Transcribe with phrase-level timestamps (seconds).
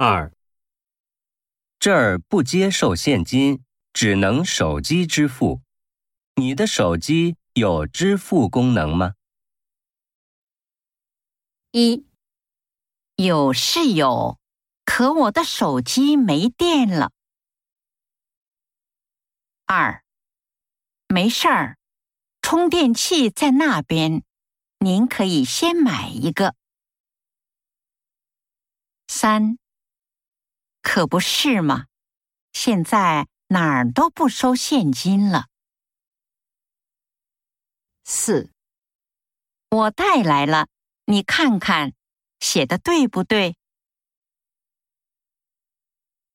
[0.00, 0.32] 二、
[1.80, 5.60] 这儿不接受现金，只能手机支付。
[6.36, 9.14] 你的手机有支付功能吗？
[11.72, 12.06] 一
[13.16, 14.38] 有是有，
[14.84, 17.10] 可我的手机没电了。
[19.66, 20.04] 二
[21.08, 21.76] 没事儿，
[22.40, 24.22] 充电器在那边，
[24.78, 26.54] 您可以先买一个。
[29.08, 29.58] 三
[30.98, 31.86] 可不是嘛，
[32.52, 35.46] 现在哪儿都不收现金了。
[38.02, 38.50] 四
[39.70, 40.66] 我带来了。
[41.04, 41.92] 你看看，
[42.40, 43.56] 写的对不对？